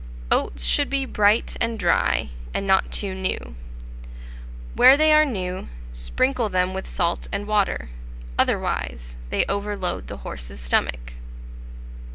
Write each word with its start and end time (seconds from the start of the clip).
Oats 0.31 0.65
should 0.65 0.89
be 0.89 1.05
bright 1.05 1.55
and 1.61 1.77
dry, 1.77 2.31
and 2.55 2.65
not 2.65 2.91
too 2.91 3.13
new. 3.13 3.53
Where 4.73 4.97
they 4.97 5.13
are 5.13 5.25
new, 5.25 5.69
sprinkle 5.93 6.49
them 6.49 6.73
with 6.73 6.89
salt 6.89 7.27
and 7.31 7.45
water; 7.45 7.91
otherwise, 8.35 9.15
they 9.29 9.45
overload 9.45 10.07
the 10.07 10.17
horse's 10.25 10.59
stomach. 10.59 11.13